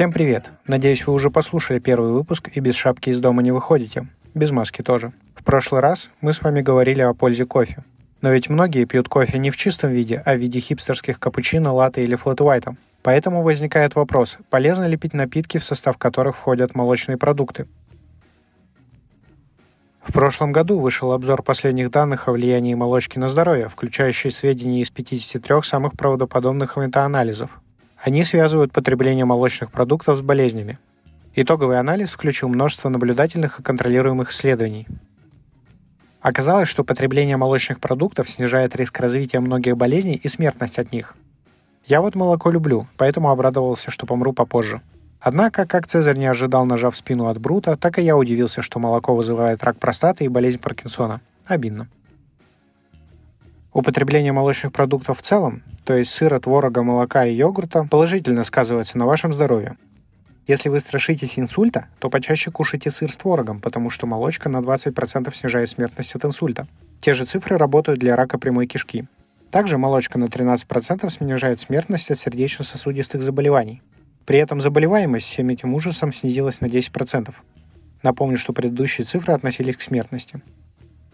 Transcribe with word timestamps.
Всем 0.00 0.12
привет! 0.12 0.50
Надеюсь, 0.66 1.06
вы 1.06 1.12
уже 1.12 1.28
послушали 1.28 1.78
первый 1.78 2.12
выпуск 2.12 2.48
и 2.54 2.60
без 2.60 2.74
шапки 2.74 3.10
из 3.10 3.20
дома 3.20 3.42
не 3.42 3.52
выходите. 3.52 4.06
Без 4.32 4.50
маски 4.50 4.80
тоже. 4.80 5.12
В 5.34 5.44
прошлый 5.44 5.82
раз 5.82 6.08
мы 6.22 6.32
с 6.32 6.40
вами 6.40 6.62
говорили 6.62 7.02
о 7.02 7.12
пользе 7.12 7.44
кофе. 7.44 7.84
Но 8.22 8.30
ведь 8.30 8.48
многие 8.48 8.86
пьют 8.86 9.10
кофе 9.10 9.36
не 9.36 9.50
в 9.50 9.58
чистом 9.58 9.90
виде, 9.90 10.22
а 10.24 10.36
в 10.36 10.38
виде 10.38 10.58
хипстерских 10.58 11.20
капучино, 11.20 11.74
латте 11.74 12.02
или 12.02 12.14
флэт-уайта. 12.14 12.76
Поэтому 13.02 13.42
возникает 13.42 13.94
вопрос, 13.94 14.38
полезно 14.48 14.88
ли 14.88 14.96
пить 14.96 15.12
напитки, 15.12 15.58
в 15.58 15.64
состав 15.64 15.98
которых 15.98 16.34
входят 16.34 16.74
молочные 16.74 17.18
продукты? 17.18 17.66
В 20.00 20.14
прошлом 20.14 20.50
году 20.50 20.78
вышел 20.78 21.12
обзор 21.12 21.42
последних 21.42 21.90
данных 21.90 22.26
о 22.26 22.32
влиянии 22.32 22.72
молочки 22.72 23.18
на 23.18 23.28
здоровье, 23.28 23.68
включающий 23.68 24.30
сведения 24.30 24.80
из 24.80 24.88
53 24.88 25.60
самых 25.62 25.92
правдоподобных 25.92 26.78
метаанализов. 26.78 27.60
Они 28.02 28.24
связывают 28.24 28.72
потребление 28.72 29.26
молочных 29.26 29.70
продуктов 29.70 30.16
с 30.16 30.20
болезнями. 30.22 30.78
Итоговый 31.34 31.78
анализ 31.78 32.10
включил 32.10 32.48
множество 32.48 32.88
наблюдательных 32.88 33.60
и 33.60 33.62
контролируемых 33.62 34.30
исследований. 34.30 34.86
Оказалось, 36.22 36.68
что 36.68 36.82
потребление 36.82 37.36
молочных 37.36 37.78
продуктов 37.78 38.28
снижает 38.30 38.74
риск 38.74 38.98
развития 39.00 39.40
многих 39.40 39.76
болезней 39.76 40.16
и 40.22 40.28
смертность 40.28 40.78
от 40.78 40.92
них. 40.92 41.14
Я 41.84 42.00
вот 42.00 42.14
молоко 42.14 42.50
люблю, 42.50 42.86
поэтому 42.96 43.30
обрадовался, 43.30 43.90
что 43.90 44.06
помру 44.06 44.32
попозже. 44.32 44.80
Однако, 45.20 45.66
как 45.66 45.86
Цезарь 45.86 46.16
не 46.16 46.26
ожидал, 46.26 46.64
нажав 46.64 46.96
спину 46.96 47.26
от 47.26 47.38
Брута, 47.38 47.76
так 47.76 47.98
и 47.98 48.02
я 48.02 48.16
удивился, 48.16 48.62
что 48.62 48.78
молоко 48.78 49.14
вызывает 49.14 49.62
рак 49.62 49.76
простаты 49.76 50.24
и 50.24 50.28
болезнь 50.28 50.58
Паркинсона. 50.58 51.20
Обидно. 51.44 51.88
Употребление 53.72 54.32
молочных 54.32 54.72
продуктов 54.72 55.18
в 55.18 55.22
целом, 55.22 55.62
то 55.84 55.94
есть 55.94 56.10
сыра, 56.10 56.40
творога, 56.40 56.82
молока 56.82 57.24
и 57.24 57.34
йогурта, 57.34 57.86
положительно 57.88 58.42
сказывается 58.42 58.98
на 58.98 59.06
вашем 59.06 59.32
здоровье. 59.32 59.76
Если 60.48 60.68
вы 60.68 60.80
страшитесь 60.80 61.38
инсульта, 61.38 61.86
то 62.00 62.10
почаще 62.10 62.50
кушайте 62.50 62.90
сыр 62.90 63.12
с 63.12 63.16
творогом, 63.16 63.60
потому 63.60 63.90
что 63.90 64.08
молочка 64.08 64.48
на 64.48 64.56
20% 64.56 65.32
снижает 65.32 65.70
смертность 65.70 66.16
от 66.16 66.24
инсульта. 66.24 66.66
Те 67.00 67.14
же 67.14 67.24
цифры 67.24 67.56
работают 67.56 68.00
для 68.00 68.16
рака 68.16 68.38
прямой 68.38 68.66
кишки. 68.66 69.06
Также 69.52 69.78
молочка 69.78 70.18
на 70.18 70.24
13% 70.24 71.08
снижает 71.08 71.60
смертность 71.60 72.10
от 72.10 72.18
сердечно-сосудистых 72.18 73.22
заболеваний. 73.22 73.82
При 74.26 74.38
этом 74.38 74.60
заболеваемость 74.60 75.26
всем 75.26 75.48
этим 75.48 75.74
ужасом 75.74 76.12
снизилась 76.12 76.60
на 76.60 76.66
10%. 76.66 77.32
Напомню, 78.02 78.36
что 78.36 78.52
предыдущие 78.52 79.04
цифры 79.04 79.32
относились 79.34 79.76
к 79.76 79.82
смертности. 79.82 80.42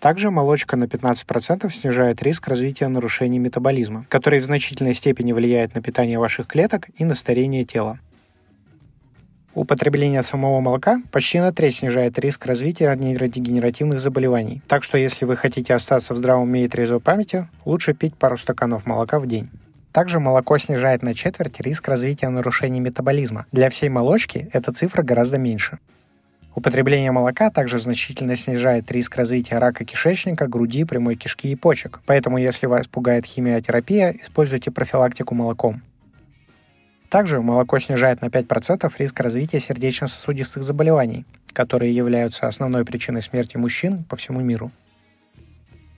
Также 0.00 0.30
молочка 0.30 0.76
на 0.76 0.84
15% 0.84 1.70
снижает 1.70 2.22
риск 2.22 2.48
развития 2.48 2.88
нарушений 2.88 3.38
метаболизма, 3.38 4.06
который 4.08 4.40
в 4.40 4.46
значительной 4.46 4.94
степени 4.94 5.32
влияет 5.32 5.74
на 5.74 5.82
питание 5.82 6.18
ваших 6.18 6.46
клеток 6.46 6.88
и 6.96 7.04
на 7.04 7.14
старение 7.14 7.66
тела. 7.66 7.98
Употребление 9.52 10.22
самого 10.22 10.60
молока 10.60 11.02
почти 11.12 11.38
на 11.40 11.52
треть 11.52 11.76
снижает 11.76 12.18
риск 12.18 12.46
развития 12.46 12.94
нейродегенеративных 12.94 14.00
заболеваний. 14.00 14.62
Так 14.68 14.84
что 14.84 14.96
если 14.96 15.26
вы 15.26 15.36
хотите 15.36 15.74
остаться 15.74 16.14
в 16.14 16.16
здравом 16.16 16.44
уме 16.44 16.64
и 16.64 16.68
трезвой 16.68 17.00
памяти, 17.00 17.48
лучше 17.66 17.92
пить 17.92 18.14
пару 18.14 18.38
стаканов 18.38 18.86
молока 18.86 19.18
в 19.18 19.26
день. 19.26 19.50
Также 19.92 20.18
молоко 20.18 20.56
снижает 20.56 21.02
на 21.02 21.14
четверть 21.14 21.60
риск 21.60 21.88
развития 21.88 22.28
нарушений 22.28 22.80
метаболизма. 22.80 23.44
Для 23.52 23.68
всей 23.68 23.88
молочки 23.90 24.48
эта 24.52 24.72
цифра 24.72 25.02
гораздо 25.02 25.36
меньше. 25.36 25.78
Употребление 26.54 27.12
молока 27.12 27.50
также 27.50 27.78
значительно 27.78 28.34
снижает 28.36 28.90
риск 28.90 29.16
развития 29.16 29.58
рака 29.58 29.84
кишечника, 29.84 30.48
груди, 30.48 30.84
прямой 30.84 31.14
кишки 31.14 31.50
и 31.50 31.56
почек. 31.56 32.00
Поэтому, 32.06 32.38
если 32.38 32.66
вас 32.66 32.88
пугает 32.88 33.24
химиотерапия, 33.24 34.10
используйте 34.20 34.70
профилактику 34.72 35.34
молоком. 35.34 35.82
Также 37.08 37.40
молоко 37.40 37.78
снижает 37.78 38.20
на 38.20 38.26
5% 38.26 38.92
риск 38.98 39.20
развития 39.20 39.60
сердечно-сосудистых 39.60 40.62
заболеваний, 40.62 41.24
которые 41.52 41.94
являются 41.94 42.46
основной 42.46 42.84
причиной 42.84 43.22
смерти 43.22 43.56
мужчин 43.56 44.04
по 44.04 44.16
всему 44.16 44.40
миру. 44.40 44.70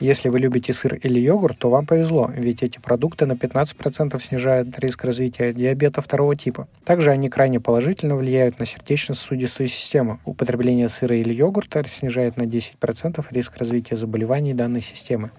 Если 0.00 0.28
вы 0.28 0.38
любите 0.38 0.72
сыр 0.72 0.94
или 0.94 1.18
йогурт, 1.18 1.58
то 1.58 1.70
вам 1.70 1.84
повезло, 1.84 2.30
ведь 2.32 2.62
эти 2.62 2.78
продукты 2.78 3.26
на 3.26 3.32
15% 3.32 4.20
снижают 4.22 4.78
риск 4.78 5.04
развития 5.04 5.52
диабета 5.52 6.00
второго 6.02 6.36
типа. 6.36 6.68
Также 6.84 7.10
они 7.10 7.28
крайне 7.28 7.58
положительно 7.58 8.14
влияют 8.14 8.60
на 8.60 8.66
сердечно-сосудистую 8.66 9.68
систему. 9.68 10.20
Употребление 10.24 10.88
сыра 10.88 11.16
или 11.16 11.34
йогурта 11.34 11.82
снижает 11.88 12.36
на 12.36 12.42
10% 12.42 13.24
риск 13.30 13.56
развития 13.56 13.96
заболеваний 13.96 14.54
данной 14.54 14.82
системы. 14.82 15.30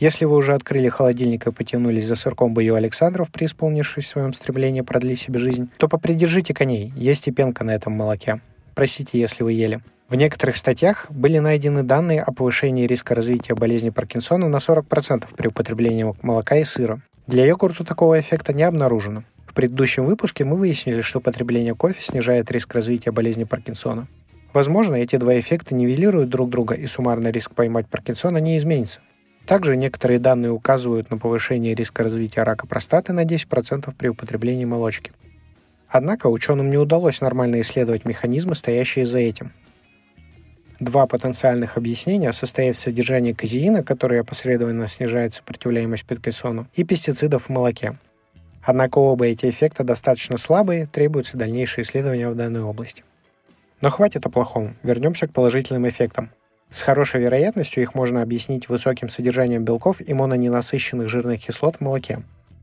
Если 0.00 0.24
вы 0.24 0.36
уже 0.36 0.54
открыли 0.54 0.88
холодильник 0.88 1.46
и 1.46 1.52
потянулись 1.52 2.06
за 2.06 2.16
сырком 2.16 2.54
Бою 2.54 2.74
Александров, 2.74 3.30
преисполнившись 3.30 4.06
в 4.06 4.08
своем 4.08 4.32
стремлении 4.32 4.80
продлить 4.80 5.20
себе 5.20 5.38
жизнь, 5.38 5.68
то 5.76 5.86
попридержите 5.86 6.54
коней, 6.54 6.92
есть 6.96 7.28
и 7.28 7.30
пенка 7.30 7.62
на 7.62 7.70
этом 7.72 7.92
молоке. 7.92 8.40
Простите, 8.74 9.20
если 9.20 9.44
вы 9.44 9.52
ели. 9.52 9.80
В 10.10 10.16
некоторых 10.16 10.56
статьях 10.56 11.06
были 11.08 11.38
найдены 11.38 11.84
данные 11.84 12.20
о 12.20 12.32
повышении 12.32 12.84
риска 12.84 13.14
развития 13.14 13.54
болезни 13.54 13.90
Паркинсона 13.90 14.48
на 14.48 14.56
40% 14.56 15.28
при 15.36 15.46
употреблении 15.46 16.12
молока 16.20 16.56
и 16.56 16.64
сыра. 16.64 17.00
Для 17.28 17.46
йогурта 17.46 17.84
такого 17.84 18.18
эффекта 18.18 18.52
не 18.52 18.64
обнаружено. 18.64 19.22
В 19.46 19.54
предыдущем 19.54 20.04
выпуске 20.04 20.44
мы 20.44 20.56
выяснили, 20.56 21.00
что 21.00 21.20
потребление 21.20 21.76
кофе 21.76 22.02
снижает 22.02 22.50
риск 22.50 22.74
развития 22.74 23.12
болезни 23.12 23.44
Паркинсона. 23.44 24.08
Возможно, 24.52 24.96
эти 24.96 25.14
два 25.14 25.38
эффекта 25.38 25.76
нивелируют 25.76 26.28
друг 26.28 26.50
друга, 26.50 26.74
и 26.74 26.86
суммарный 26.86 27.30
риск 27.30 27.54
поймать 27.54 27.86
Паркинсона 27.86 28.38
не 28.38 28.58
изменится. 28.58 28.98
Также 29.46 29.76
некоторые 29.76 30.18
данные 30.18 30.50
указывают 30.50 31.08
на 31.12 31.18
повышение 31.18 31.76
риска 31.76 32.02
развития 32.02 32.42
рака 32.42 32.66
простаты 32.66 33.12
на 33.12 33.24
10% 33.24 33.94
при 33.96 34.08
употреблении 34.08 34.64
молочки. 34.64 35.12
Однако 35.88 36.26
ученым 36.26 36.68
не 36.68 36.78
удалось 36.78 37.20
нормально 37.20 37.60
исследовать 37.60 38.04
механизмы, 38.04 38.56
стоящие 38.56 39.06
за 39.06 39.20
этим. 39.20 39.52
Два 40.80 41.06
потенциальных 41.06 41.76
объяснения 41.76 42.32
состоят 42.32 42.74
в 42.74 42.78
содержании 42.78 43.34
казеина, 43.34 43.84
который 43.84 44.18
опосредованно 44.18 44.88
снижает 44.88 45.34
сопротивляемость 45.34 46.06
Паркинсону, 46.06 46.68
и 46.74 46.84
пестицидов 46.84 47.44
в 47.44 47.48
молоке. 47.50 47.98
Однако 48.62 48.96
оба 48.96 49.26
эти 49.26 49.50
эффекта 49.50 49.84
достаточно 49.84 50.38
слабые, 50.38 50.86
требуются 50.86 51.36
дальнейшие 51.36 51.82
исследования 51.84 52.30
в 52.30 52.34
данной 52.34 52.62
области. 52.62 53.04
Но 53.82 53.90
хватит 53.90 54.24
о 54.24 54.30
плохом, 54.30 54.74
вернемся 54.82 55.26
к 55.26 55.32
положительным 55.32 55.86
эффектам. 55.86 56.30
С 56.70 56.80
хорошей 56.80 57.20
вероятностью 57.20 57.82
их 57.82 57.94
можно 57.94 58.22
объяснить 58.22 58.70
высоким 58.70 59.10
содержанием 59.10 59.64
белков 59.64 60.00
и 60.00 60.14
мононенасыщенных 60.14 61.10
жирных 61.10 61.44
кислот 61.44 61.76
в 61.76 61.80
молоке. 61.82 62.22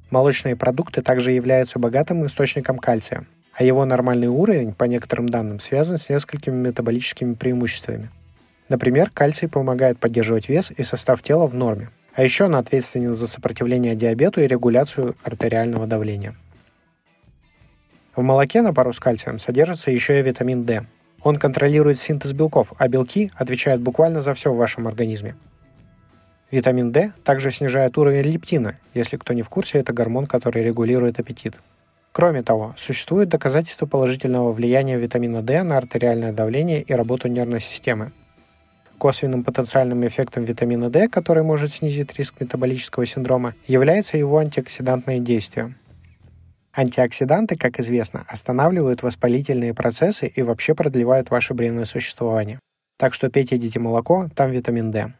Молочные 0.09 0.55
продукты 0.55 1.03
также 1.03 1.33
являются 1.33 1.77
богатым 1.77 2.25
источником 2.25 2.79
кальция, 2.79 3.27
а 3.57 3.63
его 3.63 3.85
нормальный 3.85 4.27
уровень, 4.27 4.71
по 4.71 4.83
некоторым 4.83 5.27
данным, 5.27 5.59
связан 5.59 5.97
с 5.97 6.09
несколькими 6.09 6.53
метаболическими 6.53 7.33
преимуществами. 7.33 8.11
Например, 8.69 9.09
кальций 9.09 9.49
помогает 9.49 9.97
поддерживать 9.97 10.47
вес 10.47 10.71
и 10.77 10.83
состав 10.83 11.23
тела 11.23 11.47
в 11.47 11.55
норме, 11.55 11.89
а 12.13 12.21
еще 12.21 12.45
он 12.45 12.55
ответственен 12.55 13.15
за 13.15 13.25
сопротивление 13.25 13.95
диабету 13.95 14.41
и 14.41 14.47
регуляцию 14.47 15.15
артериального 15.23 15.87
давления. 15.87 16.35
В 18.15 18.21
молоке 18.21 18.61
на 18.61 18.75
пару 18.75 18.93
с 18.93 18.99
кальцием 18.99 19.39
содержится 19.39 19.89
еще 19.89 20.19
и 20.19 20.23
витамин 20.23 20.63
D. 20.63 20.85
Он 21.23 21.37
контролирует 21.37 21.97
синтез 21.97 22.33
белков, 22.33 22.73
а 22.77 22.87
белки 22.87 23.31
отвечают 23.33 23.81
буквально 23.81 24.21
за 24.21 24.35
все 24.35 24.53
в 24.53 24.57
вашем 24.57 24.87
организме. 24.87 25.35
Витамин 26.51 26.91
D 26.91 27.11
также 27.23 27.49
снижает 27.49 27.97
уровень 27.97 28.21
лептина. 28.21 28.75
Если 28.93 29.17
кто 29.17 29.33
не 29.33 29.41
в 29.41 29.49
курсе, 29.49 29.79
это 29.79 29.93
гормон, 29.93 30.27
который 30.27 30.63
регулирует 30.63 31.19
аппетит. 31.19 31.55
Кроме 32.17 32.41
того, 32.41 32.73
существует 32.79 33.29
доказательства 33.29 33.85
положительного 33.85 34.51
влияния 34.51 34.97
витамина 34.97 35.43
D 35.43 35.61
на 35.61 35.77
артериальное 35.77 36.33
давление 36.33 36.81
и 36.81 36.91
работу 36.91 37.27
нервной 37.27 37.61
системы. 37.61 38.11
Косвенным 38.97 39.43
потенциальным 39.43 40.03
эффектом 40.07 40.43
витамина 40.43 40.89
D, 40.89 41.09
который 41.09 41.43
может 41.43 41.71
снизить 41.71 42.17
риск 42.17 42.41
метаболического 42.41 43.05
синдрома, 43.05 43.53
является 43.67 44.17
его 44.17 44.39
антиоксидантное 44.39 45.19
действие. 45.19 45.75
Антиоксиданты, 46.75 47.55
как 47.55 47.79
известно, 47.79 48.25
останавливают 48.27 49.03
воспалительные 49.03 49.75
процессы 49.75 50.25
и 50.25 50.41
вообще 50.41 50.73
продлевают 50.73 51.29
ваше 51.29 51.53
бренное 51.53 51.85
существование. 51.85 52.59
Так 52.97 53.13
что 53.13 53.29
пейте 53.29 53.59
дети 53.59 53.77
молоко, 53.77 54.27
там 54.33 54.49
витамин 54.49 54.89
D. 54.89 55.13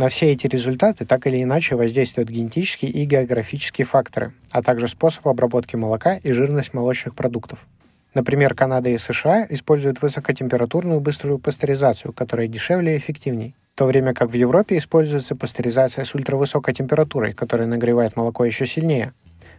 На 0.00 0.08
все 0.08 0.32
эти 0.32 0.46
результаты 0.46 1.04
так 1.04 1.26
или 1.26 1.42
иначе 1.42 1.76
воздействуют 1.76 2.30
генетические 2.30 2.90
и 2.90 3.04
географические 3.04 3.86
факторы, 3.86 4.32
а 4.50 4.62
также 4.62 4.88
способ 4.88 5.28
обработки 5.28 5.76
молока 5.76 6.16
и 6.16 6.32
жирность 6.32 6.72
молочных 6.72 7.14
продуктов. 7.14 7.66
Например, 8.14 8.54
Канада 8.54 8.88
и 8.88 8.96
США 8.96 9.46
используют 9.50 10.00
высокотемпературную 10.00 11.00
быструю 11.00 11.38
пастеризацию, 11.38 12.14
которая 12.14 12.48
дешевле 12.48 12.94
и 12.94 12.96
эффективней, 12.96 13.54
в 13.74 13.78
то 13.78 13.84
время 13.84 14.14
как 14.14 14.30
в 14.30 14.32
Европе 14.32 14.78
используется 14.78 15.36
пастеризация 15.36 16.06
с 16.06 16.14
ультравысокой 16.14 16.72
температурой, 16.72 17.34
которая 17.34 17.68
нагревает 17.68 18.16
молоко 18.16 18.46
еще 18.46 18.64
сильнее, 18.64 19.12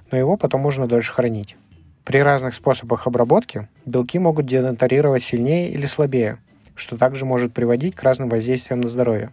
но 0.09 0.17
его 0.17 0.38
потом 0.38 0.61
можно 0.61 0.88
дольше 0.88 1.13
хранить. 1.13 1.55
При 2.03 2.17
разных 2.17 2.55
способах 2.55 3.05
обработки 3.05 3.67
белки 3.85 4.17
могут 4.17 4.47
денатурировать 4.47 5.21
сильнее 5.21 5.69
или 5.69 5.85
слабее, 5.85 6.39
что 6.73 6.97
также 6.97 7.25
может 7.25 7.53
приводить 7.53 7.93
к 7.93 8.01
разным 8.01 8.27
воздействиям 8.27 8.81
на 8.81 8.88
здоровье. 8.88 9.29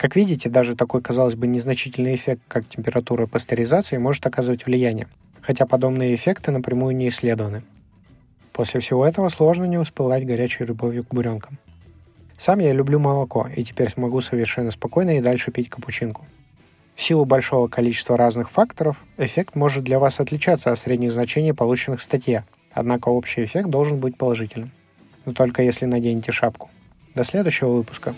Как 0.00 0.16
видите, 0.16 0.48
даже 0.48 0.76
такой, 0.76 1.02
казалось 1.02 1.34
бы, 1.34 1.46
незначительный 1.46 2.14
эффект, 2.14 2.40
как 2.48 2.66
температура 2.66 3.26
пастеризации, 3.26 3.98
может 3.98 4.26
оказывать 4.26 4.64
влияние, 4.64 5.08
хотя 5.42 5.66
подобные 5.66 6.14
эффекты 6.14 6.52
напрямую 6.52 6.96
не 6.96 7.08
исследованы. 7.08 7.64
После 8.54 8.80
всего 8.80 9.04
этого 9.04 9.28
сложно 9.28 9.64
не 9.64 9.76
воспылать 9.76 10.24
горячей 10.24 10.64
любовью 10.64 11.04
к 11.04 11.12
буренкам. 11.12 11.58
Сам 12.38 12.60
я 12.60 12.72
люблю 12.72 12.98
молоко, 12.98 13.46
и 13.54 13.62
теперь 13.62 13.90
смогу 13.90 14.22
совершенно 14.22 14.70
спокойно 14.70 15.18
и 15.18 15.20
дальше 15.20 15.50
пить 15.50 15.68
капучинку. 15.68 16.24
В 16.94 17.02
силу 17.02 17.26
большого 17.26 17.68
количества 17.68 18.16
разных 18.16 18.50
факторов, 18.50 19.04
эффект 19.18 19.54
может 19.54 19.84
для 19.84 19.98
вас 19.98 20.18
отличаться 20.18 20.72
от 20.72 20.78
средних 20.78 21.12
значений, 21.12 21.52
полученных 21.52 22.00
в 22.00 22.04
статье, 22.04 22.46
однако 22.72 23.10
общий 23.10 23.44
эффект 23.44 23.68
должен 23.68 23.98
быть 23.98 24.16
положительным. 24.16 24.70
Но 25.26 25.34
только 25.34 25.62
если 25.62 25.84
наденете 25.84 26.32
шапку. 26.32 26.70
До 27.14 27.22
следующего 27.22 27.74
выпуска. 27.74 28.14